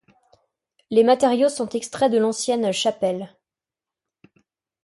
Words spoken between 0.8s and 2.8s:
Les matériaux sont extraits de l’ancienne